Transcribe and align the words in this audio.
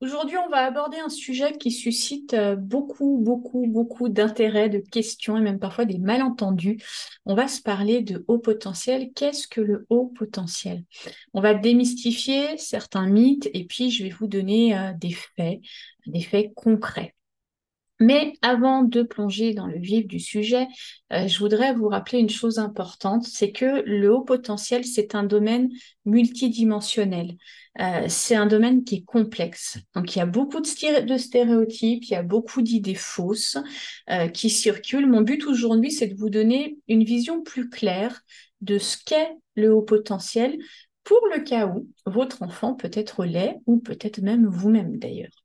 Aujourd'hui, 0.00 0.38
on 0.38 0.48
va 0.48 0.64
aborder 0.64 0.96
un 0.98 1.10
sujet 1.10 1.58
qui 1.58 1.70
suscite 1.70 2.32
euh, 2.32 2.56
beaucoup, 2.56 3.18
beaucoup, 3.22 3.66
beaucoup 3.66 4.08
d'intérêt, 4.08 4.70
de 4.70 4.78
questions 4.78 5.36
et 5.36 5.42
même 5.42 5.58
parfois 5.58 5.84
des 5.84 5.98
malentendus. 5.98 6.78
On 7.26 7.34
va 7.34 7.48
se 7.48 7.60
parler 7.60 8.00
de 8.00 8.24
haut 8.26 8.38
potentiel. 8.38 9.12
Qu'est-ce 9.14 9.46
que 9.46 9.60
le 9.60 9.86
haut 9.90 10.06
potentiel? 10.06 10.84
On 11.34 11.42
va 11.42 11.52
démystifier 11.52 12.56
certains 12.56 13.06
mythes 13.06 13.50
et 13.52 13.66
puis 13.66 13.90
je 13.90 14.04
vais 14.04 14.10
vous 14.10 14.26
donner 14.26 14.74
euh, 14.74 14.92
des 14.94 15.12
faits, 15.12 15.60
des 16.06 16.22
faits 16.22 16.54
concrets. 16.54 17.14
Mais 18.00 18.32
avant 18.40 18.82
de 18.82 19.02
plonger 19.02 19.52
dans 19.52 19.66
le 19.66 19.78
vif 19.78 20.06
du 20.06 20.18
sujet, 20.18 20.66
euh, 21.12 21.28
je 21.28 21.38
voudrais 21.38 21.74
vous 21.74 21.88
rappeler 21.88 22.18
une 22.18 22.30
chose 22.30 22.58
importante, 22.58 23.24
c'est 23.24 23.52
que 23.52 23.82
le 23.84 24.10
haut 24.10 24.22
potentiel, 24.22 24.86
c'est 24.86 25.14
un 25.14 25.22
domaine 25.22 25.68
multidimensionnel. 26.06 27.36
Euh, 27.78 28.06
c'est 28.08 28.34
un 28.34 28.46
domaine 28.46 28.84
qui 28.84 28.96
est 28.96 29.04
complexe. 29.04 29.78
Donc 29.94 30.16
il 30.16 30.18
y 30.18 30.22
a 30.22 30.26
beaucoup 30.26 30.60
de, 30.60 30.66
stéréotypes, 31.18 32.04
il 32.04 32.10
y 32.10 32.14
a 32.14 32.22
beaucoup 32.22 32.62
d'idées 32.62 32.94
fausses 32.94 33.58
euh, 34.08 34.28
qui 34.28 34.48
circulent. 34.48 35.06
Mon 35.06 35.20
but 35.20 35.44
aujourd'hui, 35.46 35.92
c'est 35.92 36.08
de 36.08 36.16
vous 36.16 36.30
donner 36.30 36.78
une 36.88 37.04
vision 37.04 37.42
plus 37.42 37.68
claire 37.68 38.22
de 38.62 38.78
ce 38.78 38.96
qu'est 39.04 39.36
le 39.56 39.74
haut 39.74 39.82
potentiel 39.82 40.58
pour 41.04 41.20
le 41.34 41.42
cas 41.42 41.66
où 41.66 41.88
votre 42.06 42.42
enfant 42.42 42.74
peut 42.74 42.90
être 42.94 43.26
laid 43.26 43.58
ou 43.66 43.78
peut-être 43.78 44.22
même 44.22 44.46
vous-même 44.46 44.98
d'ailleurs. 44.98 45.39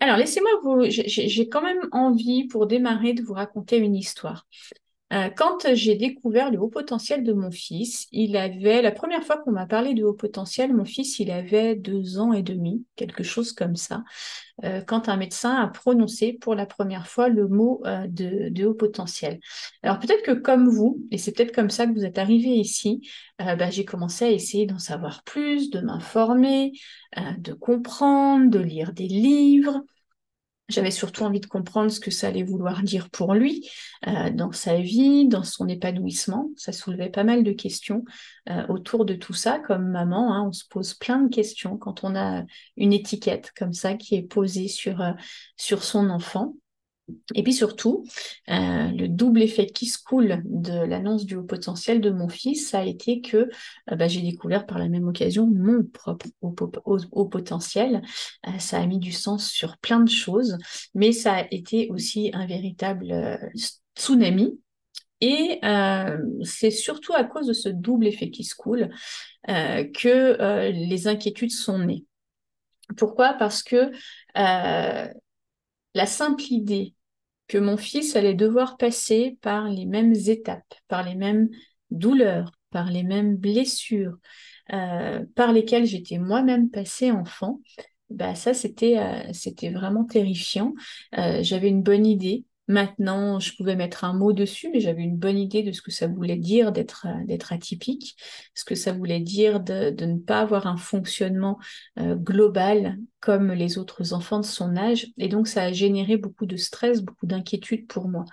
Alors, 0.00 0.16
laissez-moi 0.16 0.50
vous. 0.62 0.84
J'ai 0.88 1.48
quand 1.48 1.62
même 1.62 1.88
envie, 1.92 2.46
pour 2.46 2.66
démarrer, 2.66 3.14
de 3.14 3.22
vous 3.22 3.34
raconter 3.34 3.78
une 3.78 3.96
histoire. 3.96 4.46
Euh, 5.12 5.30
quand 5.30 5.74
j'ai 5.74 5.94
découvert 5.96 6.50
le 6.50 6.60
haut 6.60 6.68
potentiel 6.68 7.24
de 7.24 7.32
mon 7.32 7.50
fils, 7.50 8.06
il 8.12 8.36
avait, 8.36 8.82
la 8.82 8.92
première 8.92 9.24
fois 9.24 9.38
qu'on 9.38 9.52
m'a 9.52 9.66
parlé 9.66 9.94
de 9.94 10.04
haut 10.04 10.12
potentiel, 10.12 10.74
mon 10.74 10.84
fils, 10.84 11.18
il 11.18 11.30
avait 11.30 11.76
deux 11.76 12.18
ans 12.18 12.34
et 12.34 12.42
demi, 12.42 12.84
quelque 12.94 13.22
chose 13.22 13.52
comme 13.52 13.74
ça, 13.74 14.04
euh, 14.64 14.82
quand 14.82 15.08
un 15.08 15.16
médecin 15.16 15.54
a 15.56 15.66
prononcé 15.68 16.34
pour 16.34 16.54
la 16.54 16.66
première 16.66 17.06
fois 17.06 17.30
le 17.30 17.48
mot 17.48 17.80
euh, 17.86 18.06
de, 18.06 18.66
haut 18.66 18.74
potentiel. 18.74 19.40
Alors 19.82 19.98
peut-être 19.98 20.22
que 20.22 20.32
comme 20.32 20.68
vous, 20.68 21.02
et 21.10 21.16
c'est 21.16 21.32
peut-être 21.32 21.54
comme 21.54 21.70
ça 21.70 21.86
que 21.86 21.92
vous 21.92 22.04
êtes 22.04 22.18
arrivé 22.18 22.50
ici, 22.50 23.08
bah, 23.38 23.70
j'ai 23.70 23.86
commencé 23.86 24.26
à 24.26 24.30
essayer 24.30 24.66
d'en 24.66 24.78
savoir 24.78 25.22
plus, 25.22 25.70
de 25.70 25.80
m'informer, 25.80 26.72
de 27.38 27.52
comprendre, 27.54 28.50
de 28.50 28.58
lire 28.58 28.92
des 28.92 29.06
livres. 29.06 29.84
J'avais 30.68 30.90
surtout 30.90 31.22
envie 31.22 31.40
de 31.40 31.46
comprendre 31.46 31.90
ce 31.90 31.98
que 31.98 32.10
ça 32.10 32.28
allait 32.28 32.42
vouloir 32.42 32.82
dire 32.82 33.08
pour 33.08 33.32
lui, 33.32 33.70
euh, 34.06 34.28
dans 34.30 34.52
sa 34.52 34.76
vie, 34.76 35.26
dans 35.26 35.42
son 35.42 35.66
épanouissement. 35.66 36.50
Ça 36.56 36.72
soulevait 36.72 37.08
pas 37.08 37.24
mal 37.24 37.42
de 37.42 37.52
questions 37.52 38.04
euh, 38.50 38.66
autour 38.68 39.06
de 39.06 39.14
tout 39.14 39.32
ça. 39.32 39.60
Comme 39.60 39.88
maman, 39.88 40.34
hein, 40.34 40.44
on 40.46 40.52
se 40.52 40.64
pose 40.68 40.92
plein 40.92 41.22
de 41.22 41.34
questions 41.34 41.78
quand 41.78 42.04
on 42.04 42.14
a 42.14 42.44
une 42.76 42.92
étiquette 42.92 43.50
comme 43.56 43.72
ça 43.72 43.94
qui 43.94 44.16
est 44.16 44.22
posée 44.22 44.68
sur, 44.68 45.00
euh, 45.00 45.12
sur 45.56 45.82
son 45.82 46.10
enfant. 46.10 46.54
Et 47.34 47.42
puis 47.42 47.52
surtout, 47.52 48.04
euh, 48.48 48.88
le 48.88 49.06
double 49.06 49.42
effet 49.42 49.66
qui 49.66 49.86
se 49.86 49.98
coule 50.02 50.42
de 50.44 50.72
l'annonce 50.72 51.24
du 51.24 51.36
haut 51.36 51.42
potentiel 51.42 52.00
de 52.00 52.10
mon 52.10 52.28
fils, 52.28 52.70
ça 52.70 52.80
a 52.80 52.84
été 52.84 53.20
que 53.20 53.36
euh, 53.90 53.96
bah, 53.96 54.08
j'ai 54.08 54.20
découvert 54.22 54.66
par 54.66 54.78
la 54.78 54.88
même 54.88 55.06
occasion 55.08 55.46
mon 55.46 55.84
propre 55.84 56.26
haut, 56.40 57.26
potentiel. 57.26 58.02
Euh, 58.46 58.58
ça 58.58 58.80
a 58.80 58.86
mis 58.86 58.98
du 58.98 59.12
sens 59.12 59.50
sur 59.50 59.78
plein 59.78 60.00
de 60.00 60.10
choses, 60.10 60.56
mais 60.94 61.12
ça 61.12 61.34
a 61.34 61.46
été 61.50 61.88
aussi 61.90 62.30
un 62.32 62.46
véritable 62.46 63.38
tsunami. 63.96 64.58
Et 65.20 65.60
c'est 66.44 66.70
surtout 66.70 67.12
à 67.12 67.24
cause 67.24 67.48
de 67.48 67.52
ce 67.52 67.68
double 67.68 68.06
effet 68.06 68.30
qui 68.30 68.44
se 68.44 68.54
coule 68.54 68.88
que 69.46 70.70
les 70.70 71.08
inquiétudes 71.08 71.50
sont 71.50 71.80
nées. 71.80 72.04
Pourquoi? 72.96 73.32
Parce 73.32 73.64
que 73.64 73.90
la 74.34 76.06
simple 76.06 76.44
idée 76.50 76.94
que 77.48 77.58
mon 77.58 77.76
fils 77.76 78.14
allait 78.16 78.34
devoir 78.34 78.76
passer 78.76 79.38
par 79.40 79.68
les 79.68 79.86
mêmes 79.86 80.14
étapes, 80.14 80.74
par 80.86 81.02
les 81.02 81.14
mêmes 81.14 81.48
douleurs, 81.90 82.52
par 82.70 82.90
les 82.90 83.02
mêmes 83.02 83.36
blessures, 83.36 84.16
euh, 84.72 85.24
par 85.34 85.52
lesquelles 85.52 85.86
j'étais 85.86 86.18
moi-même 86.18 86.70
passée 86.70 87.10
enfant, 87.10 87.60
bah 88.10 88.34
ça 88.34 88.54
c'était 88.54 88.98
euh, 88.98 89.70
vraiment 89.72 90.04
terrifiant. 90.04 90.74
Euh, 91.18 91.42
j'avais 91.42 91.68
une 91.68 91.82
bonne 91.82 92.06
idée 92.06 92.44
Maintenant, 92.68 93.40
je 93.40 93.56
pouvais 93.56 93.76
mettre 93.76 94.04
un 94.04 94.12
mot 94.12 94.34
dessus, 94.34 94.68
mais 94.70 94.80
j'avais 94.80 95.02
une 95.02 95.16
bonne 95.16 95.38
idée 95.38 95.62
de 95.62 95.72
ce 95.72 95.80
que 95.80 95.90
ça 95.90 96.06
voulait 96.06 96.36
dire 96.36 96.70
d'être 96.70 97.06
euh, 97.06 97.36
atypique, 97.50 98.14
ce 98.54 98.64
que 98.64 98.74
ça 98.74 98.92
voulait 98.92 99.20
dire 99.20 99.60
de, 99.60 99.94
ne 100.04 100.18
pas 100.18 100.40
avoir 100.40 100.66
un 100.66 100.76
fonctionnement 100.76 101.58
euh, 101.98 102.14
global 102.14 102.98
comme 103.20 103.52
les 103.52 103.78
autres 103.78 104.12
enfants 104.12 104.40
de 104.40 104.44
son 104.44 104.76
âge. 104.76 105.06
Et 105.16 105.28
donc, 105.28 105.48
ça 105.48 105.62
a 105.62 105.72
généré 105.72 106.18
beaucoup 106.18 106.44
de 106.44 106.56
stress, 106.56 107.00
beaucoup 107.00 107.26
d'inquiétude 107.26 107.86
pour 107.86 108.06
moi. 108.06 108.26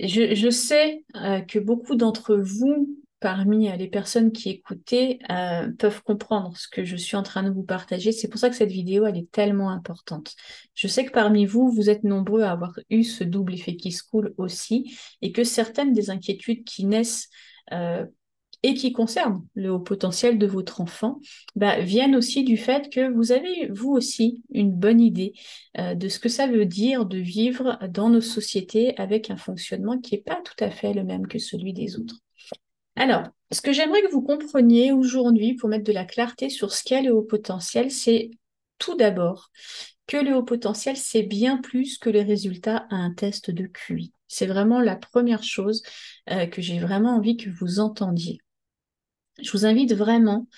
Je, 0.00 0.34
je 0.34 0.50
sais 0.50 1.04
euh, 1.14 1.40
que 1.40 1.60
beaucoup 1.60 1.94
d'entre 1.94 2.34
vous 2.34 2.98
parmi 3.20 3.68
euh, 3.68 3.76
les 3.76 3.88
personnes 3.88 4.32
qui 4.32 4.48
écoutaient 4.48 5.18
euh, 5.30 5.70
peuvent 5.78 6.02
comprendre 6.02 6.56
ce 6.56 6.66
que 6.68 6.84
je 6.84 6.96
suis 6.96 7.16
en 7.16 7.22
train 7.22 7.42
de 7.42 7.50
vous 7.50 7.62
partager. 7.62 8.12
C'est 8.12 8.28
pour 8.28 8.40
ça 8.40 8.50
que 8.50 8.56
cette 8.56 8.72
vidéo, 8.72 9.06
elle 9.06 9.18
est 9.18 9.30
tellement 9.30 9.70
importante. 9.70 10.34
Je 10.74 10.88
sais 10.88 11.04
que 11.04 11.12
parmi 11.12 11.46
vous, 11.46 11.70
vous 11.70 11.90
êtes 11.90 12.02
nombreux 12.02 12.42
à 12.42 12.52
avoir 12.52 12.78
eu 12.88 13.04
ce 13.04 13.22
double 13.22 13.54
effet 13.54 13.76
qui 13.76 13.92
se 13.92 14.02
coule 14.02 14.34
aussi 14.38 14.96
et 15.22 15.32
que 15.32 15.44
certaines 15.44 15.92
des 15.92 16.10
inquiétudes 16.10 16.64
qui 16.64 16.86
naissent 16.86 17.28
euh, 17.72 18.06
et 18.62 18.74
qui 18.74 18.92
concernent 18.92 19.46
le 19.54 19.70
haut 19.70 19.80
potentiel 19.80 20.38
de 20.38 20.46
votre 20.46 20.82
enfant 20.82 21.18
bah, 21.56 21.80
viennent 21.80 22.14
aussi 22.14 22.44
du 22.44 22.58
fait 22.58 22.90
que 22.90 23.10
vous 23.10 23.32
avez, 23.32 23.68
vous 23.70 23.90
aussi, 23.90 24.42
une 24.50 24.72
bonne 24.72 25.00
idée 25.00 25.32
de 25.78 26.08
ce 26.10 26.18
que 26.18 26.28
ça 26.28 26.46
veut 26.46 26.66
dire 26.66 27.06
de 27.06 27.16
vivre 27.16 27.78
dans 27.88 28.10
nos 28.10 28.20
sociétés 28.20 28.94
avec 28.98 29.30
un 29.30 29.38
fonctionnement 29.38 29.98
qui 29.98 30.14
n'est 30.14 30.20
pas 30.20 30.42
tout 30.44 30.62
à 30.62 30.70
fait 30.70 30.92
le 30.92 31.04
même 31.04 31.26
que 31.26 31.38
celui 31.38 31.72
des 31.72 31.96
autres. 31.96 32.16
Alors, 32.96 33.24
ce 33.50 33.60
que 33.60 33.72
j'aimerais 33.72 34.02
que 34.02 34.10
vous 34.10 34.22
compreniez 34.22 34.92
aujourd'hui 34.92 35.54
pour 35.54 35.68
mettre 35.68 35.84
de 35.84 35.92
la 35.92 36.04
clarté 36.04 36.50
sur 36.50 36.72
ce 36.72 36.84
qu'est 36.84 37.02
le 37.02 37.12
haut 37.12 37.22
potentiel, 37.22 37.90
c'est 37.90 38.30
tout 38.78 38.96
d'abord 38.96 39.50
que 40.06 40.16
le 40.16 40.34
haut 40.34 40.42
potentiel, 40.42 40.96
c'est 40.96 41.22
bien 41.22 41.58
plus 41.58 41.96
que 41.98 42.10
le 42.10 42.20
résultat 42.20 42.86
à 42.90 42.96
un 42.96 43.14
test 43.14 43.50
de 43.50 43.66
QI. 43.66 44.12
C'est 44.26 44.46
vraiment 44.46 44.80
la 44.80 44.96
première 44.96 45.44
chose 45.44 45.82
euh, 46.30 46.46
que 46.46 46.60
j'ai 46.60 46.80
vraiment 46.80 47.16
envie 47.16 47.36
que 47.36 47.48
vous 47.48 47.78
entendiez. 47.78 48.40
Je 49.40 49.50
vous 49.52 49.66
invite 49.66 49.94
vraiment 49.94 50.48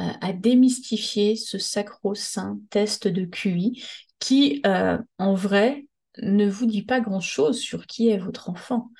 euh, 0.00 0.08
à 0.20 0.32
démystifier 0.32 1.36
ce 1.36 1.58
sacro-saint 1.58 2.58
test 2.70 3.06
de 3.06 3.26
QI 3.26 3.84
qui, 4.18 4.62
euh, 4.66 4.98
en 5.18 5.34
vrai, 5.34 5.86
ne 6.20 6.48
vous 6.48 6.66
dit 6.66 6.82
pas 6.82 7.00
grand-chose 7.00 7.58
sur 7.58 7.86
qui 7.86 8.08
est 8.08 8.18
votre 8.18 8.50
enfant. 8.50 8.90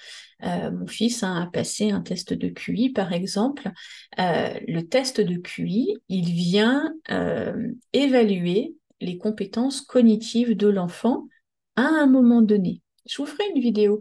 Euh, 0.45 0.71
mon 0.71 0.87
fils 0.87 1.23
hein, 1.23 1.43
a 1.43 1.47
passé 1.51 1.91
un 1.91 2.01
test 2.01 2.33
de 2.33 2.49
QI, 2.49 2.91
par 2.91 3.13
exemple. 3.13 3.71
Euh, 4.19 4.59
le 4.67 4.83
test 4.83 5.21
de 5.21 5.37
QI, 5.37 5.99
il 6.09 6.33
vient 6.33 6.95
euh, 7.11 7.69
évaluer 7.93 8.75
les 9.01 9.19
compétences 9.19 9.81
cognitives 9.81 10.57
de 10.57 10.69
l'enfant 10.69 11.27
à 11.77 11.83
un 11.83 12.07
moment 12.07 12.43
donné. 12.43 12.83
Je 13.07 13.17
vous 13.17 13.27
ferai 13.27 13.43
une 13.55 13.61
vidéo 13.61 13.99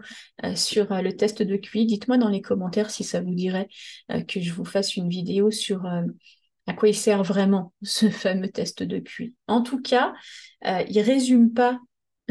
sur 0.53 0.93
le 0.93 1.11
test 1.13 1.41
de 1.41 1.55
QI. 1.57 1.87
Dites-moi 1.87 2.19
dans 2.19 2.29
les 2.29 2.41
commentaires 2.41 2.91
si 2.91 3.03
ça 3.03 3.19
vous 3.19 3.33
dirait 3.33 3.67
que 4.27 4.39
je 4.39 4.53
vous 4.53 4.63
fasse 4.63 4.95
une 4.95 5.09
vidéo 5.09 5.49
sur 5.49 5.87
à 6.67 6.73
quoi 6.73 6.87
il 6.87 6.95
sert 6.95 7.23
vraiment 7.23 7.73
ce 7.81 8.11
fameux 8.11 8.49
test 8.49 8.83
de 8.83 8.99
QI. 8.99 9.33
En 9.47 9.63
tout 9.63 9.81
cas, 9.81 10.13
il 10.63 11.01
résume 11.01 11.51
pas 11.51 11.79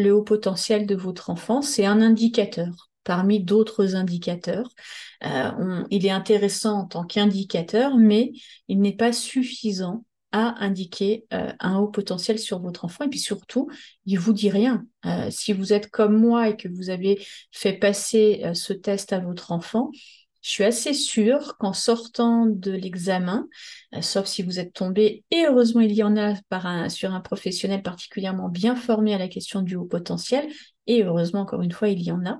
le 0.01 0.13
haut 0.13 0.23
potentiel 0.23 0.87
de 0.87 0.95
votre 0.95 1.31
enfant, 1.31 1.63
c'est 1.63 1.87
un 1.87 2.01
indicateur 2.01 2.91
parmi 3.05 3.43
d'autres 3.43 3.97
indicateurs. 3.97 4.69
Euh, 5.25 5.85
il 5.91 6.07
est 6.07 6.11
intéressant 6.11 6.81
en 6.81 6.85
tant 6.87 7.05
qu'indicateur, 7.05 7.97
mais 7.97 8.33
il 8.69 8.81
n'est 8.81 8.97
pas 8.97 9.13
suffisant 9.13 10.05
à 10.33 10.63
indiquer 10.63 11.25
euh, 11.33 11.53
un 11.59 11.79
haut 11.79 11.89
potentiel 11.89 12.39
sur 12.39 12.61
votre 12.61 12.85
enfant. 12.85 13.05
Et 13.05 13.09
puis 13.09 13.19
surtout, 13.19 13.69
il 14.07 14.19
vous 14.19 14.33
dit 14.33 14.51
rien. 14.51 14.87
Euh, 15.07 15.29
si 15.31 15.53
vous 15.53 15.73
êtes 15.73 15.91
comme 15.91 16.17
moi 16.17 16.51
et 16.51 16.57
que 16.57 16.69
vous 16.69 16.91
avez 16.91 17.25
fait 17.51 17.73
passer 17.73 18.45
ce 18.55 18.73
test 18.73 19.13
à 19.13 19.19
votre 19.19 19.51
enfant, 19.51 19.91
je 20.43 20.51
suis 20.51 20.65
assez 20.65 20.95
sûre 20.95 21.57
qu'en 21.59 21.73
sortant 21.73 22.47
de 22.47 22.73
l'examen, 22.73 23.47
euh, 23.95 24.01
sauf 24.01 24.27
si 24.27 24.43
vous 24.43 24.59
êtes 24.59 24.73
tombé, 24.73 25.25
et 25.31 25.47
heureusement 25.47 25.81
il 25.81 25.93
y 25.93 26.03
en 26.03 26.17
a 26.17 26.35
sur 26.89 27.13
un 27.13 27.21
professionnel 27.21 27.83
particulièrement 27.83 28.49
bien 28.49 28.75
formé 28.75 29.15
à 29.15 29.19
la 29.19 29.29
question 29.29 29.63
du 29.63 29.77
haut 29.77 29.85
potentiel, 29.85 30.49
et 30.87 31.05
heureusement 31.05 31.41
encore 31.41 31.63
une 31.63 31.73
fois 31.73 31.89
il 31.89 32.03
y 32.03 32.11
en 32.11 32.25
a, 32.25 32.39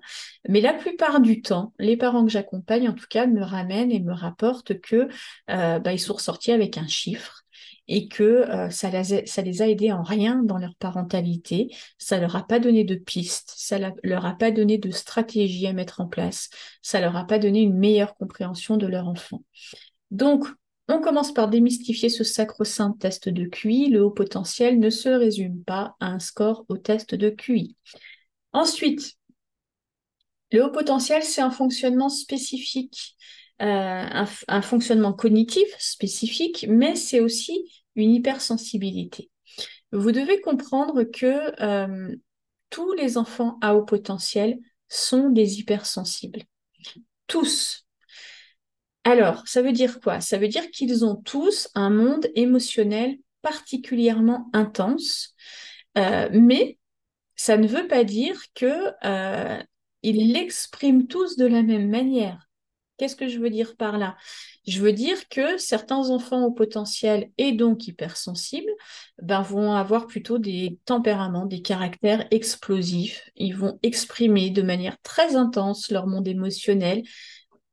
mais 0.49 0.61
la 0.61 0.73
plupart 0.73 1.21
du 1.21 1.43
temps, 1.43 1.73
les 1.79 1.97
parents 1.97 2.25
que 2.25 2.33
j'accompagne 2.33 2.89
en 2.89 2.95
tout 2.95 3.07
cas 3.09 3.27
me 3.27 3.43
ramènent 3.43 3.93
et 3.93 4.01
me 4.01 4.15
rapportent 4.15 4.81
que 4.81 5.09
euh, 5.51 5.79
bah, 5.79 5.97
sont 5.99 6.15
ressortis 6.15 6.53
avec 6.53 6.79
un 6.79 6.87
chiffre 6.87 7.43
et 7.93 8.07
que 8.07 8.23
euh, 8.23 8.71
ça, 8.71 8.89
les, 8.89 9.63
a 9.63 9.69
aidés 9.69 9.91
en 9.91 10.03
rien 10.03 10.43
dans 10.45 10.59
leur 10.59 10.77
parentalité, 10.77 11.75
ça 11.99 12.19
leur 12.19 12.37
a 12.37 12.47
pas 12.47 12.61
donné 12.61 12.85
de 12.85 12.95
pistes, 12.95 13.53
ça 13.57 13.79
leur 14.05 14.27
a 14.27 14.39
pas 14.39 14.53
donné 14.53 14.79
de 14.79 14.93
stratégie 14.93 15.67
à 15.67 15.73
mettre 15.73 16.01
en 16.01 16.07
place, 16.07 16.51
ça 16.83 17.01
leur 17.01 17.17
a 17.17 17.27
pas 17.27 17.41
donné 17.41 17.61
une 17.61 17.77
meilleure 17.77 18.15
compréhension 18.15 18.77
de 18.77 18.87
leur 18.87 19.09
enfant. 19.09 19.43
Donc, 20.11 20.47
On 20.93 21.01
commence 21.01 21.33
par 21.33 21.49
démystifier 21.49 22.09
ce 22.09 22.25
sacro-saint 22.25 22.97
test 22.99 23.29
de 23.29 23.45
QI. 23.45 23.91
Le 23.91 24.03
haut 24.03 24.11
potentiel 24.11 24.81
ne 24.81 24.91
se 24.91 25.09
résume 25.09 25.63
pas 25.63 25.95
à 26.01 26.07
un 26.09 26.19
score 26.19 26.65
au 26.69 26.79
test 26.79 27.15
de 27.15 27.31
QI. 27.31 27.77
Ensuite, 28.53 29.15
le 30.51 30.65
haut 30.65 30.73
potentiel, 30.73 31.23
c'est 31.23 31.43
un 31.43 31.53
fonctionnement 31.53 32.09
spécifique, 32.09 33.17
euh, 33.63 34.25
un, 34.49 34.63
fonctionnement 34.63 35.13
cognitif 35.13 35.69
spécifique, 35.79 36.67
mais 36.69 36.97
c'est 36.97 37.21
aussi 37.21 37.71
une 38.01 38.15
hypersensibilité. 38.15 39.31
Vous 39.93 40.13
devez 40.13 40.41
comprendre 40.41 41.05
que 41.05 41.63
euh, 41.63 42.15
tous 42.71 42.93
les 42.95 43.19
enfants 43.19 43.59
à 43.61 43.75
haut 43.75 43.85
potentiel 43.85 44.59
sont 44.89 45.31
des 45.31 45.59
hypersensibles. 45.59 46.43
Tous. 47.27 47.87
Alors, 49.05 49.47
ça 49.47 49.63
veut 49.63 49.73
dire 49.73 50.01
quoi? 50.01 50.21
Ça 50.21 50.39
veut 50.39 50.49
dire 50.49 50.71
qu'ils 50.71 51.05
ont 51.05 51.17
tous 51.17 51.69
un 51.75 51.91
monde 51.91 52.27
émotionnel 52.35 53.19
particulièrement 53.43 54.51
intense, 54.53 55.35
euh, 55.97 56.29
mais 56.33 56.79
ça 57.37 57.57
ne 57.57 57.67
veut 57.67 57.89
pas 57.89 58.05
dire 58.05 58.39
que 58.55 58.93
ils 60.03 60.33
l'expriment 60.33 61.07
tous 61.07 61.37
de 61.37 61.47
la 61.47 61.63
même 61.63 61.89
manière. 61.89 62.50
Qu'est-ce 63.01 63.17
que 63.17 63.29
je 63.29 63.39
veux 63.39 63.49
dire 63.49 63.77
par 63.77 63.97
là? 63.97 64.15
Je 64.69 64.79
veux 64.79 64.93
dire 64.93 65.27
que 65.31 65.57
certains 65.57 66.11
enfants 66.11 66.45
au 66.45 66.51
potentiel 66.51 67.31
et 67.39 67.53
donc 67.53 67.89
hypersensibles 67.89 68.71
ben, 69.23 69.41
vont 69.41 69.73
avoir 69.73 70.07
plutôt 70.07 70.37
des 70.37 70.79
tempéraments, 70.85 71.47
des 71.47 71.63
caractères 71.63 72.27
explosifs. 72.31 73.31
Ils 73.37 73.57
vont 73.57 73.79
exprimer 73.83 74.51
de 74.51 74.61
manière 74.61 75.01
très 75.01 75.35
intense 75.35 75.91
leur 75.91 76.09
monde 76.09 76.29
émotionnel 76.29 77.03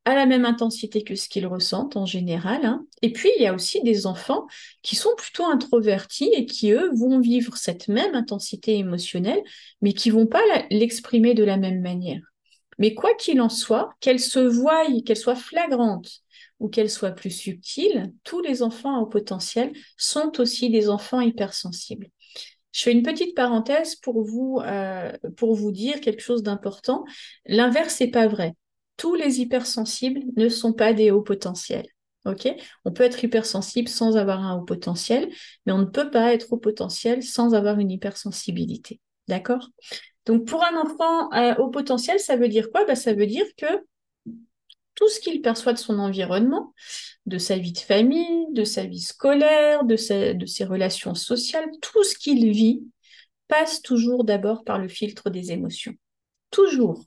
à 0.06 0.15
la 0.15 0.25
même 0.25 0.45
intensité 0.45 1.03
que 1.03 1.15
ce 1.15 1.27
qu'ils 1.27 1.45
ressentent 1.45 1.97
en 1.97 2.06
général. 2.06 2.65
Hein. 2.65 2.85
Et 3.01 3.12
puis, 3.12 3.30
il 3.35 3.44
y 3.44 3.47
a 3.47 3.53
aussi 3.53 3.83
des 3.83 4.07
enfants 4.07 4.47
qui 4.81 4.95
sont 4.95 5.13
plutôt 5.18 5.44
introvertis 5.44 6.31
et 6.33 6.45
qui, 6.45 6.71
eux, 6.71 6.89
vont 6.95 7.19
vivre 7.19 7.57
cette 7.57 7.89
même 7.89 8.15
intensité 8.15 8.77
émotionnelle, 8.77 9.44
mais 9.81 9.91
qui 9.91 10.09
vont 10.09 10.25
pas 10.25 10.41
l'exprimer 10.71 11.33
de 11.33 11.44
la 11.44 11.57
même 11.57 11.81
manière. 11.81 12.21
Mais 12.77 12.94
quoi 12.94 13.13
qu'il 13.15 13.41
en 13.41 13.50
soit, 13.50 13.89
qu'elle 14.00 14.19
se 14.19 14.39
voie, 14.39 14.85
qu'elle 15.06 15.18
soit 15.18 15.35
flagrante 15.35 16.21
ou 16.59 16.69
qu'elle 16.69 16.89
soit 16.89 17.12
plus 17.12 17.31
subtile, 17.31 18.13
tous 18.24 18.41
les 18.41 18.63
enfants 18.63 19.00
au 19.00 19.06
potentiel 19.06 19.71
sont 19.97 20.39
aussi 20.39 20.69
des 20.69 20.89
enfants 20.89 21.21
hypersensibles. 21.21 22.09
Je 22.71 22.83
fais 22.83 22.91
une 22.91 23.03
petite 23.03 23.35
parenthèse 23.35 23.95
pour 23.95 24.24
vous, 24.24 24.59
euh, 24.63 25.12
pour 25.35 25.56
vous 25.56 25.71
dire 25.71 26.01
quelque 26.01 26.21
chose 26.21 26.44
d'important. 26.44 27.06
L'inverse 27.45 28.00
n'est 28.00 28.12
pas 28.12 28.27
vrai 28.27 28.53
tous 28.97 29.15
les 29.15 29.39
hypersensibles 29.39 30.23
ne 30.35 30.50
sont 30.50 30.73
pas 30.73 30.91
des 30.91 31.12
hauts 31.12 31.21
potentiels. 31.21 31.88
on 32.25 32.91
peut 32.91 33.03
être 33.03 33.23
hypersensible 33.23 33.88
sans 33.88 34.18
avoir 34.18 34.44
un 34.44 34.57
haut 34.57 34.65
potentiel, 34.65 35.30
mais 35.65 35.71
on 35.71 35.77
ne 35.77 35.85
peut 35.85 36.12
pas 36.12 36.33
être 36.33 36.51
haut 36.51 36.57
potentiel 36.57 37.23
sans 37.23 37.53
avoir 37.53 37.80
une 37.80 37.91
hypersensibilité. 37.91 39.00
D'accord? 39.30 39.69
Donc 40.27 40.45
pour 40.45 40.63
un 40.63 40.75
enfant 40.79 41.31
euh, 41.33 41.56
haut 41.56 41.69
potentiel, 41.69 42.19
ça 42.19 42.35
veut 42.35 42.50
dire 42.50 42.69
quoi? 42.69 42.85
Bah, 42.85 42.95
Ça 42.95 43.13
veut 43.13 43.25
dire 43.25 43.45
que 43.57 43.65
tout 44.94 45.07
ce 45.07 45.19
qu'il 45.19 45.41
perçoit 45.41 45.74
de 45.74 45.77
son 45.77 46.00
environnement, 46.00 46.74
de 47.25 47.38
sa 47.38 47.57
vie 47.57 47.71
de 47.71 47.77
famille, 47.79 48.47
de 48.51 48.63
sa 48.63 48.83
vie 48.83 49.01
scolaire, 49.01 49.85
de 49.85 49.95
ses 49.95 50.65
relations 50.65 51.15
sociales, 51.15 51.69
tout 51.81 52.03
ce 52.03 52.15
qu'il 52.18 52.51
vit 52.51 52.83
passe 53.47 53.81
toujours 53.81 54.25
d'abord 54.25 54.63
par 54.63 54.79
le 54.79 54.89
filtre 54.89 55.29
des 55.29 55.51
émotions. 55.51 55.94
Toujours. 56.51 57.06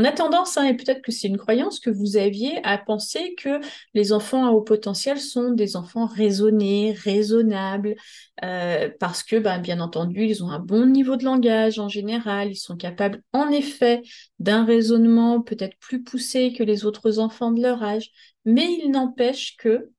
On 0.00 0.04
a 0.04 0.12
tendance, 0.12 0.56
hein, 0.56 0.62
et 0.62 0.76
peut-être 0.76 1.02
que 1.02 1.10
c'est 1.10 1.26
une 1.26 1.38
croyance 1.38 1.80
que 1.80 1.90
vous 1.90 2.16
aviez, 2.16 2.64
à 2.64 2.78
penser 2.78 3.34
que 3.34 3.58
les 3.94 4.12
enfants 4.12 4.46
à 4.46 4.50
haut 4.50 4.62
potentiel 4.62 5.18
sont 5.18 5.50
des 5.50 5.74
enfants 5.74 6.06
raisonnés, 6.06 6.92
raisonnables, 6.92 7.96
euh, 8.44 8.90
parce 9.00 9.24
que, 9.24 9.34
ben, 9.34 9.58
bien 9.58 9.80
entendu, 9.80 10.24
ils 10.24 10.44
ont 10.44 10.50
un 10.50 10.60
bon 10.60 10.86
niveau 10.86 11.16
de 11.16 11.24
langage 11.24 11.80
en 11.80 11.88
général, 11.88 12.52
ils 12.52 12.56
sont 12.56 12.76
capables, 12.76 13.24
en 13.32 13.48
effet, 13.48 14.02
d'un 14.38 14.64
raisonnement 14.64 15.40
peut-être 15.40 15.76
plus 15.80 16.04
poussé 16.04 16.52
que 16.52 16.62
les 16.62 16.84
autres 16.84 17.18
enfants 17.18 17.50
de 17.50 17.60
leur 17.60 17.82
âge, 17.82 18.12
mais 18.44 18.78
il 18.80 18.92
n'empêche 18.92 19.56
que, 19.56 19.90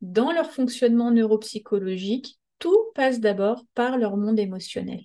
dans 0.00 0.30
leur 0.30 0.52
fonctionnement 0.52 1.10
neuropsychologique, 1.10 2.38
tout 2.60 2.78
passe 2.94 3.18
d'abord 3.18 3.64
par 3.74 3.98
leur 3.98 4.16
monde 4.16 4.38
émotionnel. 4.38 5.02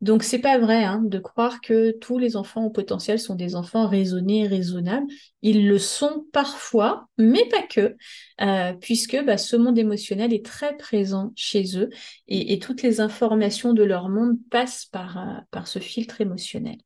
Donc 0.00 0.22
c'est 0.22 0.38
pas 0.38 0.58
vrai 0.58 0.82
hein, 0.82 1.02
de 1.02 1.18
croire 1.18 1.60
que 1.60 1.90
tous 1.90 2.18
les 2.18 2.36
enfants 2.36 2.64
au 2.64 2.70
potentiel 2.70 3.18
sont 3.18 3.34
des 3.34 3.54
enfants 3.54 3.86
raisonnés 3.86 4.46
raisonnables. 4.46 5.06
Ils 5.42 5.68
le 5.68 5.78
sont 5.78 6.24
parfois, 6.32 7.08
mais 7.18 7.46
pas 7.50 7.62
que, 7.62 7.96
euh, 8.40 8.72
puisque 8.80 9.22
bah, 9.24 9.36
ce 9.36 9.56
monde 9.56 9.78
émotionnel 9.78 10.32
est 10.32 10.44
très 10.44 10.74
présent 10.78 11.32
chez 11.36 11.76
eux 11.76 11.90
et, 12.28 12.58
toutes 12.58 12.82
les 12.82 13.00
informations 13.00 13.74
de 13.74 13.82
leur 13.82 14.08
monde 14.08 14.38
passent 14.50 14.86
par, 14.86 15.18
euh, 15.18 15.40
par 15.50 15.68
ce 15.68 15.78
filtre 15.78 16.20
émotionnel. 16.22 16.78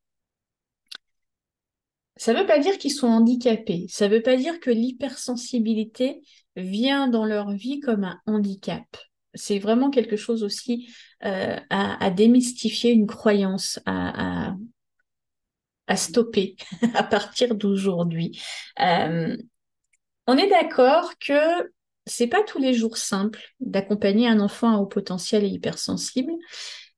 Ça 2.17 2.33
ne 2.33 2.39
veut 2.39 2.45
pas 2.45 2.59
dire 2.59 2.77
qu'ils 2.77 2.93
sont 2.93 3.07
handicapés, 3.07 3.85
ça 3.89 4.07
ne 4.07 4.15
veut 4.15 4.21
pas 4.21 4.37
dire 4.37 4.59
que 4.59 4.71
l'hypersensibilité 4.71 6.21
vient 6.55 7.07
dans 7.07 7.25
leur 7.25 7.51
vie 7.51 7.79
comme 7.79 8.05
un 8.05 8.19
handicap 8.25 8.85
c'est 9.35 9.59
vraiment 9.59 9.89
quelque 9.89 10.17
chose 10.17 10.43
aussi 10.43 10.89
euh, 11.23 11.57
à, 11.69 12.09
démystifier, 12.09 12.91
une 12.91 13.07
croyance, 13.07 13.79
à, 13.85 14.55
stopper 15.95 16.55
à 16.95 17.03
partir 17.03 17.55
d'aujourd'hui. 17.55 18.41
Euh, 18.79 19.37
on 20.27 20.37
est 20.37 20.49
d'accord 20.49 21.13
que 21.19 21.71
c'est 22.07 22.27
pas 22.27 22.43
tous 22.43 22.59
les 22.59 22.73
jours 22.73 22.97
simple 22.97 23.41
d'accompagner 23.59 24.27
un 24.27 24.39
enfant 24.39 24.75
à 24.75 24.77
haut 24.77 24.85
potentiel 24.85 25.43
et 25.43 25.49
hypersensible. 25.49 26.31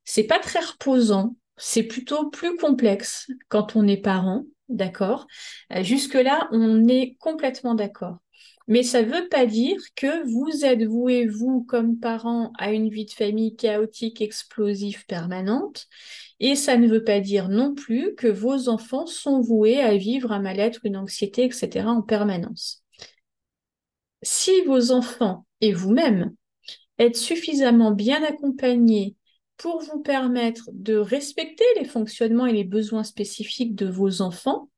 C'est 0.05 0.23
pas 0.23 0.39
très 0.39 0.59
reposant. 0.59 1.35
C'est 1.57 1.83
plutôt 1.83 2.29
plus 2.29 2.55
complexe 2.57 3.27
quand 3.49 3.75
on 3.75 3.87
est 3.87 3.97
parent, 3.97 4.45
d'accord? 4.69 5.25
Euh, 5.73 5.83
jusque 5.83 6.13
là, 6.13 6.47
on 6.51 6.87
est 6.87 7.17
complètement 7.19 7.73
d'accord. 7.73 8.17
Mais 8.67 8.83
ça 8.83 9.01
ne 9.01 9.11
veut 9.11 9.29
pas 9.29 9.45
dire 9.45 9.79
que 9.95 10.27
vous 10.29 10.65
êtes 10.65 10.83
voué, 10.83 11.25
vous, 11.25 11.63
comme 11.63 11.99
parent, 11.99 12.51
à 12.57 12.73
une 12.73 12.89
vie 12.89 13.05
de 13.05 13.11
famille 13.11 13.55
chaotique, 13.55 14.21
explosive, 14.21 15.05
permanente. 15.05 15.87
Et 16.41 16.55
ça 16.55 16.77
ne 16.77 16.87
veut 16.87 17.03
pas 17.03 17.21
dire 17.21 17.47
non 17.47 17.73
plus 17.73 18.13
que 18.15 18.27
vos 18.27 18.67
enfants 18.67 19.05
sont 19.05 19.39
voués 19.39 19.81
à 19.81 19.95
vivre 19.95 20.33
un 20.33 20.39
mal-être, 20.39 20.81
une 20.83 20.97
anxiété, 20.97 21.45
etc. 21.45 21.87
en 21.87 22.01
permanence. 22.01 22.83
Si 24.21 24.51
vos 24.65 24.91
enfants 24.91 25.45
et 25.61 25.71
vous-même 25.71 26.35
êtes 26.97 27.15
suffisamment 27.15 27.91
bien 27.91 28.21
accompagnés 28.23 29.15
pour 29.55 29.81
vous 29.81 30.01
permettre 30.01 30.69
de 30.73 30.95
respecter 30.95 31.65
les 31.79 31.85
fonctionnements 31.85 32.45
et 32.45 32.53
les 32.53 32.63
besoins 32.63 33.03
spécifiques 33.03 33.75
de 33.75 33.87
vos 33.87 34.21
enfants, 34.21 34.69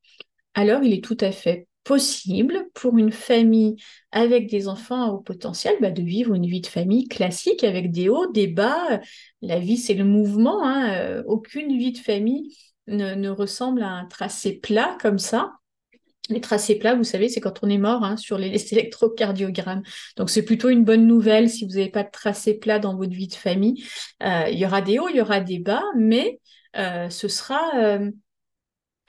alors 0.54 0.84
il 0.84 0.94
est 0.94 1.04
tout 1.04 1.18
à 1.20 1.32
fait 1.32 1.69
possible 1.84 2.68
pour 2.74 2.98
une 2.98 3.12
famille 3.12 3.76
avec 4.12 4.50
des 4.50 4.68
enfants 4.68 5.04
à 5.04 5.08
haut 5.12 5.22
potentiel 5.22 5.76
bah, 5.82 5.92
de 5.92 6.02
vivre 6.02 6.34
une 6.34 6.46
vie 6.46 6.62
de 6.62 6.68
famille 6.68 7.08
classique 7.08 7.64
avec 7.64 7.92
des 7.92 8.10
hauts, 8.10 8.32
des 8.32 8.48
bas. 8.48 9.00
La 9.42 9.60
vie, 9.60 9.78
c'est 9.78 9.94
le 9.94 10.04
mouvement. 10.04 10.64
Hein. 10.64 10.94
Euh, 10.94 11.24
aucune 11.26 11.78
vie 11.78 11.92
de 11.92 11.98
famille 11.98 12.56
ne, 12.88 13.30
ressemble 13.30 13.82
à 13.82 13.90
un 13.90 14.06
tracé 14.06 14.60
plat 14.60 14.98
comme 15.02 15.20
ça. 15.20 15.54
Les 16.30 16.42
tracés 16.42 16.76
plats, 16.76 16.94
vous 16.94 17.04
savez, 17.04 17.28
c'est 17.28 17.40
quand 17.40 17.64
on 17.64 17.70
est 17.70 17.80
mort 17.80 18.04
hein, 18.04 18.16
sur 18.16 18.38
les, 18.38 18.72
électrocardiogrammes. 18.72 19.82
Donc 20.16 20.30
c'est 20.30 20.44
plutôt 20.44 20.70
une 20.70 20.84
bonne 20.84 21.08
nouvelle 21.08 21.50
si 21.50 21.66
vous 21.66 21.72
n'avez 21.72 21.90
pas 21.90 22.04
de 22.04 22.12
tracé 22.12 22.54
plat 22.54 22.78
dans 22.78 22.96
votre 22.96 23.14
vie 23.14 23.28
de 23.28 23.34
famille. 23.34 23.84
Euh, 24.22 24.44
il 24.52 24.60
y 24.60 24.66
aura 24.66 24.82
des 24.82 25.00
hauts, 25.00 25.10
il 25.10 25.16
y 25.16 25.22
aura 25.22 25.40
des 25.40 25.58
bas, 25.58 25.84
mais 25.98 26.40
euh, 26.78 27.10
ce 27.10 27.28
sera 27.28 28.00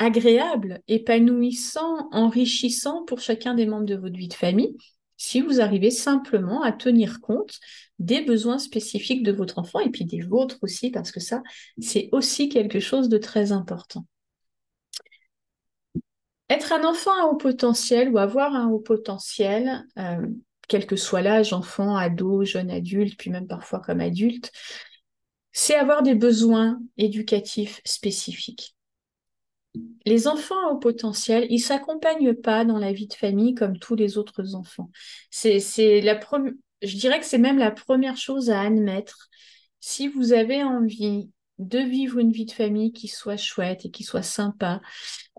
agréable, 0.00 0.80
épanouissant, 0.88 2.08
enrichissant 2.10 3.04
pour 3.04 3.20
chacun 3.20 3.54
des 3.54 3.66
membres 3.66 3.86
de 3.86 3.94
votre 3.94 4.16
vie 4.16 4.28
de 4.28 4.34
famille 4.34 4.76
si 5.18 5.42
vous 5.42 5.60
arrivez 5.60 5.90
simplement 5.90 6.62
à 6.62 6.72
tenir 6.72 7.20
compte 7.20 7.58
des 7.98 8.22
besoins 8.22 8.58
spécifiques 8.58 9.22
de 9.22 9.32
votre 9.32 9.58
enfant 9.58 9.78
et 9.80 9.90
puis 9.90 10.06
des 10.06 10.22
vôtres 10.22 10.56
aussi, 10.62 10.90
parce 10.90 11.12
que 11.12 11.20
ça, 11.20 11.42
c'est 11.78 12.08
aussi 12.12 12.48
quelque 12.48 12.80
chose 12.80 13.10
de 13.10 13.18
très 13.18 13.52
important. 13.52 14.06
Être 16.48 16.72
un 16.72 16.88
enfant 16.88 17.12
à 17.22 17.26
haut 17.26 17.36
potentiel 17.36 18.08
ou 18.08 18.16
avoir 18.16 18.54
un 18.54 18.68
haut 18.68 18.78
potentiel, 18.78 19.84
euh, 19.98 20.26
quel 20.68 20.86
que 20.86 20.96
soit 20.96 21.20
l'âge, 21.20 21.52
enfant, 21.52 21.96
ado, 21.96 22.42
jeune 22.44 22.70
adulte, 22.70 23.18
puis 23.18 23.28
même 23.28 23.46
parfois 23.46 23.80
comme 23.80 24.00
adulte, 24.00 24.50
c'est 25.52 25.74
avoir 25.74 26.02
des 26.02 26.14
besoins 26.14 26.80
éducatifs 26.96 27.82
spécifiques 27.84 28.74
les 30.04 30.26
enfants 30.28 30.70
au 30.70 30.76
potentiel, 30.76 31.46
ils 31.50 31.60
s'accompagnent 31.60 32.34
pas 32.34 32.64
dans 32.64 32.78
la 32.78 32.92
vie 32.92 33.06
de 33.06 33.14
famille 33.14 33.54
comme 33.54 33.78
tous 33.78 33.94
les 33.94 34.18
autres 34.18 34.54
enfants. 34.54 34.90
Je 35.32 36.96
dirais 36.96 37.20
que 37.20 37.26
c'est 37.26 37.38
même 37.38 37.58
la 37.58 37.70
première 37.70 38.16
chose 38.16 38.50
à 38.50 38.62
admettre. 38.62 39.28
Si 39.80 40.08
vous 40.08 40.32
avez 40.32 40.62
envie 40.62 41.30
de 41.58 41.78
vivre 41.78 42.18
une 42.18 42.32
vie 42.32 42.46
de 42.46 42.52
famille 42.52 42.92
qui 42.92 43.06
soit 43.06 43.36
chouette 43.36 43.84
et 43.84 43.90
qui 43.90 44.02
soit 44.02 44.22
sympa, 44.22 44.80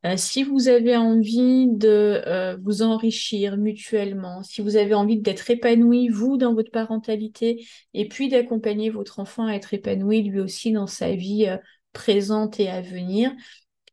Euh, 0.04 0.18
si 0.18 0.42
vous 0.42 0.68
avez 0.68 0.98
envie 0.98 1.68
de 1.68 2.24
euh, 2.26 2.58
vous 2.64 2.82
enrichir 2.82 3.58
mutuellement, 3.58 4.42
si 4.42 4.62
vous 4.62 4.76
avez 4.76 4.96
envie 4.96 5.20
d'être 5.20 5.52
épanoui, 5.52 6.10
vous, 6.10 6.38
dans 6.38 6.56
votre 6.56 6.72
parentalité, 6.72 7.68
et 7.94 8.08
puis 8.08 8.28
d'accompagner 8.28 8.90
votre 8.90 9.20
enfant 9.20 9.46
à 9.46 9.54
être 9.54 9.76
épanoui 9.76 10.24
lui 10.24 10.40
aussi 10.40 10.72
dans 10.72 10.88
sa 10.88 11.14
vie 11.14 11.46
euh, 11.48 11.58
présente 11.94 12.60
et 12.60 12.68
à 12.68 12.82
venir, 12.82 13.32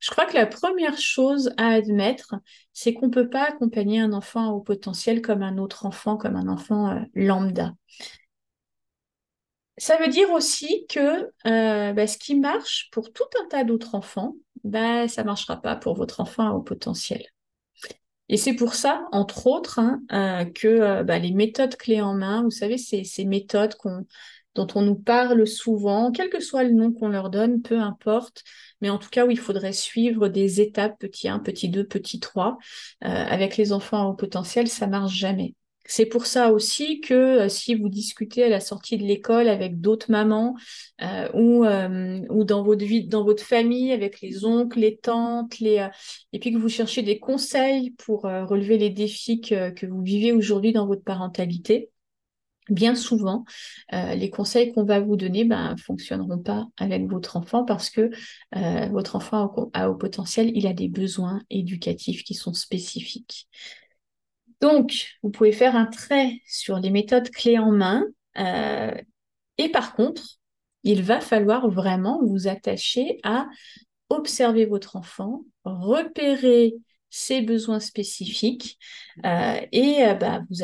je 0.01 0.11
crois 0.11 0.27
que 0.27 0.35
la 0.35 0.47
première 0.47 0.99
chose 0.99 1.53
à 1.57 1.69
admettre, 1.69 2.35
c'est 2.73 2.95
qu'on 2.95 3.07
ne 3.07 3.13
peut 3.13 3.29
pas 3.29 3.49
accompagner 3.49 4.01
un 4.01 4.13
enfant 4.13 4.51
au 4.51 4.61
potentiel 4.61 5.23
comme 5.23 5.43
un 5.43 5.59
autre 5.59 5.87
enfant, 5.87 6.17
comme 6.17 6.37
un 6.37 6.49
enfant 6.49 7.05
lambda. 7.15 7.75
Ça 9.77 9.97
veut 9.97 10.09
dire 10.09 10.31
aussi 10.31 10.87
que 10.89 11.31
bah, 11.93 12.07
ce 12.07 12.19
qui 12.19 12.35
marche 12.35 12.89
pour 12.93 13.13
tout 13.13 13.25
un 13.43 13.49
tas 13.49 13.65
d'autres 13.65 13.95
enfants, 13.95 14.35
bah, 14.65 15.09
ça 15.09 15.23
ne 15.23 15.27
marchera 15.27 15.61
pas 15.61 15.77
pour 15.77 15.95
votre 15.95 16.21
enfant 16.21 16.51
au 16.51 16.63
potentiel. 16.63 17.25
Et 18.29 18.37
c'est 18.37 18.55
pour 18.55 18.75
ça, 18.75 19.07
entre 19.13 19.47
autres, 19.47 19.79
hein, 19.79 20.03
euh, 20.13 20.45
que 20.45 20.69
euh, 20.69 21.03
bah, 21.03 21.19
les 21.19 21.33
méthodes 21.33 21.77
clés 21.77 22.03
en 22.03 22.15
main, 22.15 22.43
vous 22.43 22.51
savez, 22.51 22.77
ces, 22.77 23.25
méthodes 23.25 23.75
dont 24.55 24.67
on 24.75 24.83
nous 24.83 24.97
parle 24.97 25.47
souvent, 25.47 26.11
quel 26.11 26.31
que 26.31 26.41
soit 26.41 26.65
le 26.65 26.73
nom 26.73 26.93
qu'on 26.93 27.09
leur 27.09 27.31
donne, 27.31 27.63
peu 27.63 27.79
importe, 27.79 28.43
mais 28.81 28.91
en 28.91 28.99
tout 28.99 29.09
cas 29.11 29.27
où 29.27 29.31
il 29.31 29.39
faudrait 29.39 29.73
suivre 29.73 30.29
des 30.29 30.61
étapes, 30.61 30.99
petit 30.99 31.29
1, 31.29 31.39
petit 31.41 31.69
2, 31.69 31.85
petit 31.85 32.21
3, 32.21 32.59
euh, 33.05 33.07
avec 33.09 33.57
les 33.57 33.73
enfants 33.73 34.11
au 34.11 34.15
potentiel, 34.15 34.69
ça 34.69 34.87
marche 34.87 35.15
jamais. 35.15 35.55
C'est 35.91 36.05
pour 36.05 36.27
ça 36.27 36.53
aussi 36.53 37.01
que 37.01 37.15
euh, 37.15 37.49
si 37.49 37.75
vous 37.75 37.89
discutez 37.89 38.45
à 38.45 38.49
la 38.51 38.61
sortie 38.61 38.99
de 38.99 39.05
l'école 39.05 39.49
avec 39.49 39.81
d'autres 39.81 40.11
mamans 40.11 40.55
euh, 41.03 41.29
ou, 41.33 41.65
ou 41.65 42.45
dans, 42.45 42.63
votre 42.63 42.85
vie, 42.85 43.07
dans 43.07 43.25
votre 43.25 43.43
famille 43.43 43.93
avec 43.93 44.21
les 44.21 44.45
oncles, 44.45 44.81
les 44.81 44.99
tantes, 44.99 45.59
les, 45.61 45.89
et 46.33 46.39
puis 46.41 46.53
que 46.53 46.59
vous 46.59 46.69
cherchez 46.69 47.03
des 47.03 47.19
conseils 47.19 47.93
pour 47.93 48.23
relever 48.23 48.77
les 48.77 48.91
défis 48.91 49.41
que, 49.41 49.71
que 49.71 49.87
vous 49.87 50.03
vivez 50.03 50.33
aujourd'hui 50.33 50.73
dans 50.73 50.87
votre 50.87 51.05
parentalité, 51.05 51.91
bien 52.69 52.95
souvent, 52.95 53.45
les 53.93 54.31
conseils 54.31 54.73
qu'on 54.73 54.85
va 54.85 55.01
vous 55.01 55.17
donner 55.17 55.45
ne 55.45 55.51
ben, 55.51 55.77
fonctionneront 55.77 56.39
pas 56.39 56.67
avec 56.77 57.07
votre 57.07 57.37
enfant 57.37 57.65
parce 57.65 57.91
que 57.91 58.11
votre 58.91 59.17
enfant 59.17 59.71
a 59.73 59.91
au 59.91 59.95
potentiel, 59.95 60.51
il 60.55 60.67
a 60.67 60.73
des 60.73 60.89
besoins 60.89 61.43
éducatifs 61.51 62.25
qui 62.25 62.35
sont 62.35 62.55
spécifiques. 62.55 63.49
Donc, 64.61 65.19
vous 65.23 65.31
pouvez 65.31 65.53
faire 65.53 65.77
un 65.77 65.87
trait 65.87 66.41
sur 66.47 66.79
les 66.79 66.91
méthodes 66.91 67.31
clés 67.31 67.59
en 67.59 67.71
main. 67.71 68.05
Euh, 68.39 68.95
et 69.57 69.69
par 69.69 69.95
contre, 69.95 70.39
il 70.83 71.03
va 71.03 71.21
falloir 71.21 71.69
vraiment 71.71 72.21
vous 72.25 72.49
attacher 72.49 73.19
à 73.23 73.47
observer 74.09 74.65
votre 74.65 74.97
enfant, 74.97 75.43
repérer 75.65 76.75
ses 77.11 77.41
besoins 77.41 77.81
spécifiques 77.81 78.79
euh, 79.25 79.61
et 79.73 80.05
euh, 80.05 80.15
bah, 80.15 80.43
vous, 80.51 80.63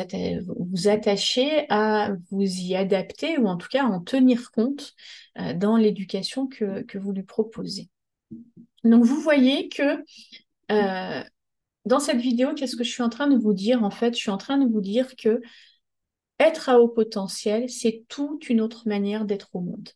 vous, 0.74 0.88
attacher 0.88 1.66
à 1.70 2.10
vous 2.30 2.42
y 2.42 2.74
adapter 2.74 3.38
ou 3.38 3.46
en 3.46 3.56
tout 3.56 3.68
cas 3.70 3.84
en 3.84 4.00
tenir 4.00 4.50
compte 4.50 4.94
dans 5.56 5.76
l'éducation 5.76 6.46
que, 6.46 6.98
vous 6.98 7.12
lui 7.12 7.22
proposez. 7.22 7.88
Donc 8.82 9.04
vous 9.04 9.20
voyez 9.20 9.68
que 9.68 10.02
dans 11.84 12.00
cette 12.00 12.20
vidéo, 12.20 12.54
qu'est-ce 12.54 12.76
que 12.76 12.84
je 12.84 12.90
suis 12.90 13.02
en 13.02 13.08
train 13.08 13.26
de 13.26 13.36
vous 13.36 13.52
dire 13.52 13.84
En 13.84 13.90
fait, 13.90 14.14
je 14.14 14.20
suis 14.20 14.30
en 14.30 14.38
train 14.38 14.58
de 14.58 14.70
vous 14.70 14.80
dire 14.80 15.16
que 15.16 15.40
être 16.38 16.68
à 16.68 16.80
haut 16.80 16.88
potentiel, 16.88 17.68
c'est 17.70 18.04
toute 18.08 18.48
une 18.48 18.60
autre 18.60 18.88
manière 18.88 19.24
d'être 19.24 19.50
au 19.54 19.60
monde. 19.60 19.88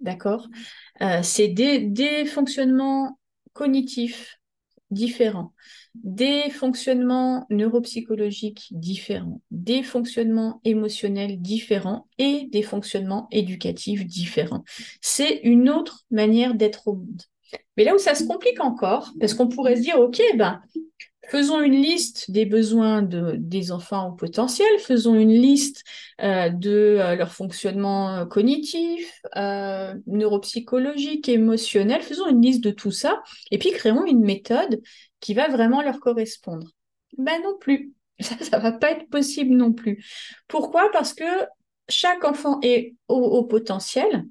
D'accord? 0.00 0.48
Euh, 1.00 1.20
C'est 1.22 1.48
des, 1.48 2.24
fonctionnements 2.26 3.18
cognitifs 3.52 4.38
différents, 4.90 5.52
des 5.94 6.50
fonctionnements 6.50 7.46
neuropsychologiques 7.50 8.68
différents, 8.70 9.40
des 9.50 9.82
fonctionnements 9.82 10.60
émotionnels 10.64 11.40
différents 11.40 12.06
et 12.18 12.48
des 12.50 12.62
fonctionnements 12.62 13.28
éducatifs 13.30 14.06
différents. 14.06 14.64
C'est 15.00 15.40
une 15.42 15.68
autre 15.68 16.04
manière 16.10 16.54
d'être 16.54 16.88
au 16.88 16.94
monde. 16.94 17.22
Mais 17.76 17.84
là 17.84 17.94
où 17.94 17.98
ça 17.98 18.14
se 18.14 18.24
complique 18.24 18.60
encore, 18.60 19.12
parce 19.20 19.34
qu'on 19.34 19.48
pourrait 19.48 19.76
se 19.76 19.82
dire, 19.82 20.00
OK, 20.00 20.20
ben, 20.36 20.60
Faisons 21.28 21.60
une 21.60 21.74
liste 21.74 22.30
des 22.30 22.46
besoins 22.46 23.02
de, 23.02 23.34
des 23.36 23.72
enfants 23.72 24.10
au 24.10 24.12
potentiel, 24.12 24.68
faisons 24.78 25.14
une 25.14 25.32
liste 25.32 25.82
euh, 26.22 26.50
de 26.50 26.98
euh, 27.00 27.16
leur 27.16 27.32
fonctionnement 27.32 28.14
euh, 28.14 28.26
cognitif, 28.26 29.20
neuropsychologique, 30.06 31.28
émotionnel, 31.28 32.02
faisons 32.02 32.28
une 32.28 32.42
liste 32.42 32.62
de 32.62 32.70
tout 32.70 32.92
ça, 32.92 33.22
et 33.50 33.58
puis 33.58 33.72
créons 33.72 34.04
une 34.04 34.24
méthode 34.24 34.80
qui 35.20 35.34
va 35.34 35.48
vraiment 35.48 35.82
leur 35.82 35.98
correspondre. 35.98 36.70
Ben 37.18 37.42
non 37.42 37.56
plus, 37.58 37.92
ça, 38.20 38.36
ça 38.38 38.58
va 38.58 38.72
pas 38.72 38.92
être 38.92 39.08
possible 39.08 39.54
non 39.54 39.72
plus. 39.72 40.04
Pourquoi? 40.46 40.90
Parce 40.92 41.12
que 41.12 41.24
chaque 41.88 42.24
enfant 42.24 42.60
est 42.62 42.94
au, 43.08 43.16
au 43.16 43.44
potentiel, 43.44 44.24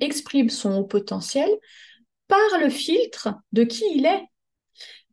exprime 0.00 0.48
son 0.48 0.76
haut 0.78 0.86
potentiel 0.86 1.48
par 2.28 2.60
le 2.60 2.68
filtre 2.70 3.34
de 3.52 3.64
qui 3.64 3.84
il 3.94 4.06
est 4.06 4.27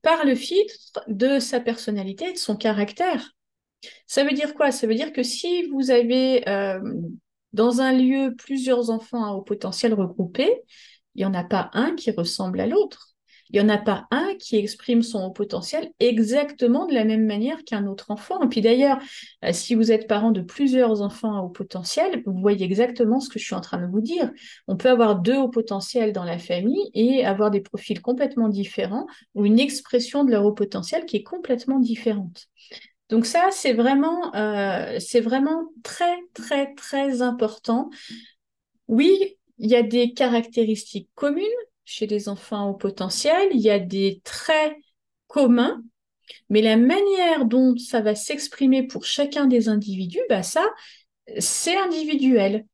par 0.05 0.23
le 0.23 0.35
filtre 0.35 1.01
de 1.07 1.39
sa 1.39 1.59
personnalité 1.59 2.31
de 2.31 2.37
son 2.37 2.55
caractère. 2.55 3.31
Ça 4.05 4.23
veut 4.23 4.33
dire 4.33 4.53
quoi? 4.53 4.71
Ça 4.71 4.85
veut 4.85 4.93
dire 4.93 5.11
que 5.11 5.23
si 5.23 5.63
vous 5.69 5.89
avez 5.89 6.47
euh, 6.47 6.79
dans 7.53 7.81
un 7.81 7.91
lieu 7.91 8.35
plusieurs 8.37 8.91
enfants 8.91 9.25
à 9.25 9.31
haut 9.31 9.41
potentiel 9.41 9.95
regroupés, 9.95 10.61
il 11.15 11.19
n'y 11.21 11.25
en 11.25 11.33
a 11.33 11.43
pas 11.43 11.71
un 11.73 11.95
qui 11.95 12.11
ressemble 12.11 12.59
à 12.59 12.67
l'autre. 12.67 13.14
Il 13.49 13.61
n'y 13.61 13.65
en 13.65 13.69
a 13.69 13.77
pas 13.77 14.07
un 14.11 14.33
qui 14.39 14.57
exprime 14.57 15.03
son 15.03 15.25
haut 15.25 15.31
potentiel 15.31 15.91
exactement 15.99 16.85
de 16.85 16.93
la 16.93 17.05
même 17.05 17.25
manière 17.25 17.63
qu'un 17.63 17.85
autre 17.85 18.11
enfant. 18.11 18.41
Et 18.41 18.47
puis 18.47 18.61
d'ailleurs, 18.61 18.99
euh, 19.43 19.53
si 19.53 19.75
vous 19.75 19.91
êtes 19.91 20.07
parent 20.07 20.31
de 20.31 20.41
plusieurs 20.41 21.01
enfants 21.01 21.37
à 21.37 21.41
haut 21.41 21.49
potentiel, 21.49 22.23
vous 22.25 22.39
voyez 22.39 22.65
exactement 22.65 23.19
ce 23.19 23.29
que 23.29 23.39
je 23.39 23.45
suis 23.45 23.55
en 23.55 23.61
train 23.61 23.81
de 23.81 23.87
vous 23.87 24.01
dire. 24.01 24.31
On 24.67 24.77
peut 24.77 24.89
avoir 24.89 25.19
deux 25.19 25.37
hauts 25.37 25.49
potentiels 25.49 26.13
dans 26.13 26.23
la 26.23 26.39
famille 26.39 26.89
et 26.93 27.25
avoir 27.25 27.51
des 27.51 27.61
profils 27.61 28.01
complètement 28.01 28.49
différents 28.49 29.07
ou 29.35 29.45
une 29.45 29.59
expression 29.59 30.23
de 30.23 30.31
leur 30.31 30.45
haut 30.45 30.53
potentiel 30.53 31.05
qui 31.05 31.17
est 31.17 31.23
complètement 31.23 31.79
différente. 31.79 32.47
Donc 33.09 33.25
ça, 33.25 33.49
c'est 33.51 33.73
vraiment, 33.73 34.33
euh, 34.35 34.97
c'est 34.99 35.21
vraiment 35.21 35.69
très, 35.83 36.17
très, 36.33 36.73
très 36.73 37.21
important. 37.21 37.89
Oui, 38.87 39.37
il 39.59 39.69
y 39.69 39.75
a 39.75 39.83
des 39.83 40.13
caractéristiques 40.13 41.09
communes, 41.15 41.45
chez 41.85 42.07
les 42.07 42.27
enfants 42.29 42.69
au 42.69 42.73
potentiel, 42.73 43.49
il 43.51 43.61
y 43.61 43.69
a 43.69 43.79
des 43.79 44.21
traits 44.23 44.75
communs, 45.27 45.83
mais 46.49 46.61
la 46.61 46.77
manière 46.77 47.45
dont 47.45 47.77
ça 47.77 48.01
va 48.01 48.15
s'exprimer 48.15 48.83
pour 48.83 49.05
chacun 49.05 49.45
des 49.45 49.69
individus, 49.69 50.21
bah 50.29 50.43
ça, 50.43 50.65
c'est 51.39 51.77
individuel. 51.77 52.65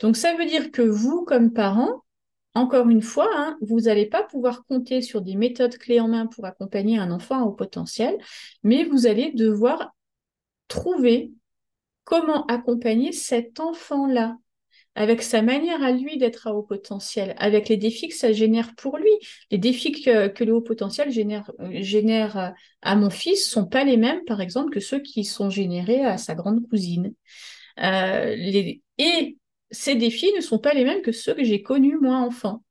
Donc 0.00 0.16
ça 0.16 0.34
veut 0.34 0.46
dire 0.46 0.70
que 0.70 0.82
vous, 0.82 1.24
comme 1.24 1.52
parents, 1.52 2.02
encore 2.54 2.88
une 2.88 3.02
fois, 3.02 3.28
hein, 3.34 3.58
vous 3.62 3.80
n'allez 3.82 4.06
pas 4.06 4.22
pouvoir 4.22 4.64
compter 4.66 5.02
sur 5.02 5.22
des 5.22 5.34
méthodes 5.34 5.76
clés 5.76 6.00
en 6.00 6.08
main 6.08 6.26
pour 6.26 6.44
accompagner 6.44 6.98
un 6.98 7.10
enfant 7.10 7.42
au 7.42 7.52
potentiel, 7.52 8.16
mais 8.62 8.84
vous 8.84 9.06
allez 9.06 9.32
devoir 9.32 9.92
trouver 10.68 11.32
comment 12.04 12.46
accompagner 12.46 13.12
cet 13.12 13.58
enfant-là 13.58 14.36
avec 14.94 15.22
sa 15.22 15.42
manière 15.42 15.82
à 15.82 15.90
lui 15.90 16.18
d'être 16.18 16.46
à 16.46 16.54
haut 16.54 16.62
potentiel, 16.62 17.34
avec 17.38 17.68
les 17.68 17.76
défis 17.76 18.08
que 18.08 18.14
ça 18.14 18.32
génère 18.32 18.74
pour 18.76 18.96
lui. 18.98 19.10
Les 19.50 19.58
défis 19.58 19.92
que, 19.92 20.44
le 20.44 20.54
haut 20.54 20.60
potentiel 20.60 21.10
génère, 21.10 21.50
génère 21.70 22.54
à 22.82 22.96
mon 22.96 23.10
fils 23.10 23.48
sont 23.48 23.66
pas 23.66 23.84
les 23.84 23.96
mêmes, 23.96 24.24
par 24.24 24.40
exemple, 24.40 24.70
que 24.70 24.80
ceux 24.80 25.00
qui 25.00 25.24
sont 25.24 25.50
générés 25.50 26.04
à 26.04 26.16
sa 26.16 26.34
grande 26.34 26.66
cousine. 26.68 27.12
Euh, 27.80 28.36
et 28.98 29.36
ces 29.70 29.96
défis 29.96 30.32
ne 30.36 30.40
sont 30.40 30.58
pas 30.58 30.74
les 30.74 30.84
mêmes 30.84 31.02
que 31.02 31.12
ceux 31.12 31.34
que 31.34 31.44
j'ai 31.44 31.62
connus 31.62 31.98
moi 32.00 32.16
enfant. 32.16 32.62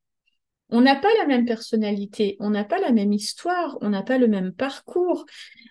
On 0.69 0.81
n'a 0.81 0.95
pas 0.95 1.09
la 1.19 1.27
même 1.27 1.45
personnalité, 1.45 2.35
on 2.39 2.49
n'a 2.49 2.63
pas 2.63 2.79
la 2.79 2.91
même 2.91 3.13
histoire, 3.13 3.77
on 3.81 3.89
n'a 3.89 4.01
pas 4.01 4.17
le 4.17 4.27
même 4.27 4.53
parcours, 4.53 5.25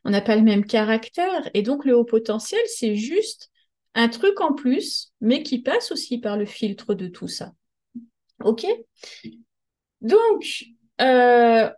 on 0.04 0.10
n'a 0.10 0.20
pas 0.20 0.36
le 0.36 0.42
même 0.42 0.64
caractère. 0.64 1.50
Et 1.54 1.62
donc 1.62 1.84
le 1.84 1.96
haut 1.96 2.04
potentiel, 2.04 2.60
c'est 2.66 2.94
juste 2.94 3.50
un 3.94 4.08
truc 4.08 4.40
en 4.40 4.54
plus, 4.54 5.12
mais 5.20 5.42
qui 5.42 5.60
passe 5.60 5.92
aussi 5.92 6.18
par 6.18 6.36
le 6.36 6.46
filtre 6.46 6.94
de 6.94 7.08
tout 7.08 7.28
ça. 7.28 7.52
OK? 8.42 8.66
Donc, 10.00 10.64
euh, 11.00 11.70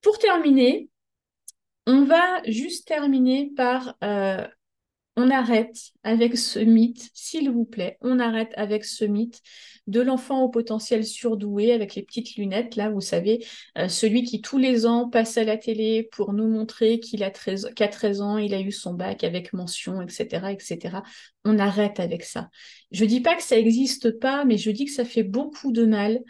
pour 0.00 0.18
terminer, 0.18 0.88
on 1.86 2.04
va 2.04 2.42
juste 2.44 2.88
terminer 2.88 3.52
par 3.56 3.96
euh, 4.02 4.46
on 5.16 5.30
arrête 5.30 5.92
avec 6.02 6.36
ce 6.36 6.58
mythe, 6.58 7.10
s'il 7.14 7.50
vous 7.50 7.64
plaît, 7.64 7.96
on 8.02 8.18
arrête 8.18 8.52
avec 8.56 8.84
ce 8.84 9.04
mythe 9.04 9.40
de 9.86 10.00
l'enfant 10.00 10.42
au 10.42 10.48
potentiel 10.48 11.04
surdoué 11.04 11.72
avec 11.72 11.94
les 11.94 12.02
petites 12.02 12.36
lunettes, 12.36 12.76
là, 12.76 12.90
vous 12.90 13.00
savez, 13.00 13.44
euh, 13.78 13.88
celui 13.88 14.24
qui 14.24 14.40
tous 14.42 14.58
les 14.58 14.84
ans 14.84 15.08
passe 15.08 15.38
à 15.38 15.44
la 15.44 15.56
télé 15.56 16.08
pour 16.12 16.32
nous 16.32 16.48
montrer 16.48 17.00
qu'il 17.00 17.22
a 17.22 17.30
13, 17.30 17.70
qu'à 17.74 17.88
13 17.88 18.20
ans, 18.20 18.36
il 18.36 18.52
a 18.52 18.60
eu 18.60 18.72
son 18.72 18.94
bac 18.94 19.24
avec 19.24 19.52
mention, 19.52 20.02
etc., 20.02 20.50
etc. 20.50 21.02
On 21.44 21.58
arrête 21.58 22.00
avec 22.00 22.24
ça. 22.24 22.50
Je 22.90 23.04
dis 23.04 23.20
pas 23.20 23.36
que 23.36 23.42
ça 23.42 23.56
n'existe 23.56 24.18
pas, 24.18 24.44
mais 24.44 24.58
je 24.58 24.70
dis 24.70 24.84
que 24.84 24.92
ça 24.92 25.04
fait 25.04 25.22
beaucoup 25.22 25.72
de 25.72 25.86
mal 25.86 26.20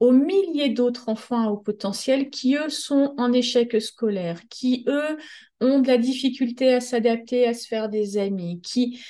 aux 0.00 0.12
milliers 0.12 0.68
d'autres 0.68 1.08
enfants 1.08 1.46
à 1.46 1.50
haut 1.50 1.56
potentiel 1.56 2.30
qui, 2.30 2.56
eux, 2.56 2.68
sont 2.68 3.14
en 3.18 3.32
échec 3.32 3.80
scolaire, 3.80 4.40
qui, 4.48 4.84
eux, 4.88 5.16
ont 5.60 5.78
de 5.80 5.88
la 5.88 5.98
difficulté 5.98 6.74
à 6.74 6.80
s'adapter, 6.80 7.46
à 7.46 7.54
se 7.54 7.66
faire 7.66 7.88
des 7.88 8.18
amis, 8.18 8.60
qui, 8.60 9.00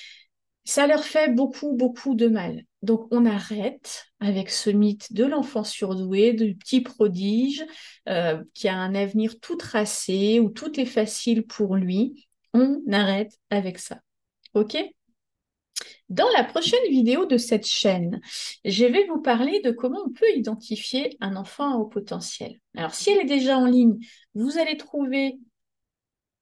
ça 0.65 0.87
leur 0.87 1.05
fait 1.05 1.33
beaucoup, 1.33 1.73
beaucoup 1.75 2.15
de 2.15 2.29
mal. 2.29 2.63
Donc, 2.83 3.09
on 3.11 3.27
arrête 3.27 4.05
avec 4.21 4.51
ce 4.51 4.71
mythe 4.71 5.13
de 5.13 5.25
l'enfant 5.25 5.65
surdoué, 5.65 6.33
du 6.33 6.55
petit 6.55 6.81
prodige, 6.81 7.65
euh, 8.09 8.43
qui 8.55 8.69
a 8.69 8.77
un 8.77 8.95
avenir 8.95 9.41
tout 9.41 9.57
tracé, 9.57 10.41
où 10.41 10.51
tout 10.51 10.79
est 10.79 10.87
facile 10.87 11.47
pour 11.47 11.77
lui. 11.77 12.27
On 12.55 12.81
arrête 12.93 13.33
avec 13.51 13.79
ça. 13.79 13.99
OK? 14.55 14.77
Dans 16.09 16.29
la 16.37 16.45
prochaine 16.45 16.89
vidéo 16.89 17.27
de 17.27 17.37
cette 17.37 17.67
chaîne, 17.67 18.21
je 18.65 18.85
vais 18.85 19.07
vous 19.07 19.21
parler 19.21 19.61
de 19.61 19.73
comment 19.73 20.03
on 20.07 20.11
peut 20.11 20.31
identifier 20.37 21.17
un 21.21 21.37
enfant 21.37 21.75
à 21.75 21.77
haut 21.77 21.87
potentiel. 21.87 22.61
Alors, 22.77 22.95
si 22.95 23.11
elle 23.11 23.21
est 23.21 23.25
déjà 23.25 23.59
en 23.59 23.67
ligne, 23.67 23.99
vous 24.35 24.59
allez 24.59 24.77
trouver 24.77 25.39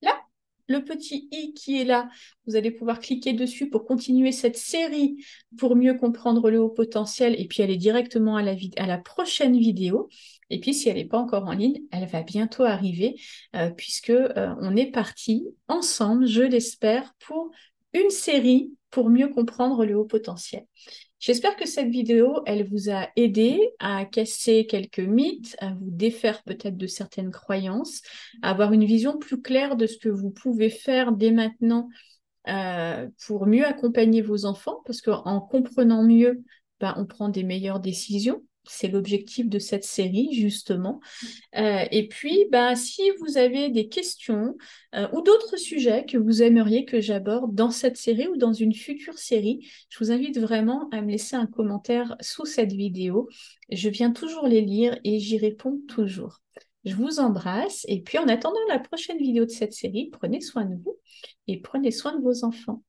là 0.03 0.21
le 0.69 0.85
petit 0.85 1.29
i 1.31 1.55
qui 1.55 1.81
est 1.81 1.85
là. 1.85 2.11
Vous 2.47 2.57
allez 2.57 2.71
pouvoir 2.71 3.01
cliquer 3.01 3.33
dessus 3.33 3.71
pour 3.71 3.87
continuer 3.87 4.33
cette 4.33 4.57
série 4.59 5.25
pour 5.57 5.77
mieux 5.77 5.95
comprendre 5.95 6.51
le 6.51 6.61
haut 6.61 6.71
potentiel 6.71 7.35
et 7.39 7.47
puis 7.47 7.63
aller 7.63 7.77
directement 7.77 8.37
à 8.37 8.43
la, 8.43 8.99
prochaine 8.99 9.59
vidéo. 9.59 10.09
Et 10.51 10.61
puis, 10.61 10.75
si 10.75 10.91
elle 10.91 10.97
n'est 10.97 11.07
pas 11.07 11.19
encore 11.19 11.47
en 11.47 11.53
ligne, 11.53 11.81
elle 11.91 12.07
va 12.07 12.23
bientôt 12.23 12.65
arriver 12.65 13.19
euh, 13.57 13.71
euh, 14.11 14.77
est 14.77 14.91
parti 14.91 15.47
ensemble, 15.69 16.27
je 16.27 16.43
l'espère, 16.43 17.15
pour 17.19 17.51
une 17.95 18.11
série 18.11 18.73
pour 18.95 19.11
mieux 19.11 19.27
comprendre 19.27 19.85
le 19.85 19.97
haut 19.97 20.05
potentiel. 20.05 20.65
J'espère 21.19 21.57
que 21.57 21.67
cette 21.67 21.89
vidéo, 21.89 22.43
elle 22.47 22.65
vous 22.65 22.91
a 22.91 23.09
aidé 23.17 23.59
à 23.81 24.05
casser 24.05 24.67
quelques 24.67 25.01
mythes, 25.01 25.57
à 25.59 25.75
vous 25.75 25.91
défaire 25.91 26.45
peut-être 26.45 26.77
de 26.77 26.87
certaines 26.87 27.33
croyances, 27.33 28.03
à 28.43 28.51
avoir 28.51 28.73
une 28.73 28.85
vision 28.85 29.19
plus 29.19 29.43
claire 29.43 29.75
de 29.75 29.89
ce 29.89 29.99
que 29.99 30.09
vous 30.09 30.31
pouvez 30.31 30.71
faire 30.71 31.11
dès 31.11 31.33
maintenant 31.33 31.89
euh, 32.47 33.09
pour 33.27 33.49
mieux 33.49 33.67
accompagner 33.67 34.23
vos 34.23 34.45
enfants, 34.45 34.81
parce 34.87 35.01
qu'en 35.01 35.41
comprenant 35.41 36.05
mieux, 36.05 36.45
ben, 36.79 36.95
on 36.97 37.05
prend 37.05 37.29
des 37.29 37.43
meilleures 37.43 37.81
décisions. 37.81 38.45
C'est 38.67 38.89
l'objectif 38.89 39.49
de 39.49 39.59
cette 39.59 39.85
série, 39.85 40.31
justement. 40.33 41.01
Euh, 41.57 41.85
et 41.91 42.09
puis, 42.09 42.47
bah, 42.51 42.77
si 42.77 43.03
vous 43.21 43.37
avez 43.37 43.71
des 43.71 43.89
questions 43.89 44.57
euh, 44.95 45.09
ou 45.13 45.21
d'autres 45.21 45.57
sujets 45.57 46.05
que 46.07 46.19
vous 46.19 46.43
aimeriez 46.43 46.85
que 46.85 47.01
j'aborde 47.01 47.55
dans 47.55 47.71
cette 47.71 47.97
série 47.97 48.29
ou 48.29 48.37
dans 48.37 48.53
une 48.53 48.75
future 48.75 49.19
série, 49.19 49.69
je 49.89 49.99
vous 49.99 50.11
invite 50.11 50.39
vraiment 50.39 50.89
à 50.91 51.03
me 51.03 51.11
laisser 51.11 51.37
un 51.37 51.47
commentaire 51.47 52.17
sous 52.21 52.47
cette 52.47 52.73
vidéo. 52.73 53.29
Je 53.71 53.89
viens 53.89 54.13
toujours 54.13 54.47
les 54.47 54.61
lire 54.61 54.99
et 55.05 55.19
j'y 55.19 55.39
réponds 55.39 55.81
toujours. 55.89 56.41
Je 56.85 56.95
vous 56.95 57.19
embrasse 57.19 57.87
et 57.89 58.03
puis 58.03 58.19
en 58.19 58.29
attendant 58.29 58.61
la 58.69 58.79
prochaine 58.79 59.19
vidéo 59.19 59.47
de 59.47 59.51
cette 59.51 59.73
série, 59.73 60.11
prenez 60.13 60.41
soin 60.41 60.67
de 60.67 60.75
vous 60.77 60.99
et 61.49 61.61
prenez 61.61 61.91
soin 61.91 62.17
de 62.17 62.23
vos 62.23 62.45
enfants. 62.45 62.83